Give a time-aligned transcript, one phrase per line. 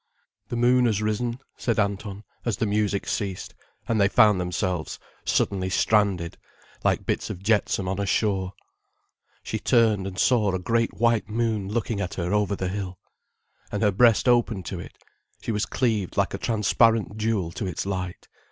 [0.47, 3.53] "The moon has risen," said Anton, as the music ceased,
[3.87, 6.39] and they found themselves suddenly stranded,
[6.83, 8.53] like bits of jetsam on a shore.
[9.43, 12.97] She turned, and saw a great white moon looking at her over the hill.
[13.71, 14.97] And her breast opened to it,
[15.39, 18.27] she was cleaved like a transparent jewel to its light.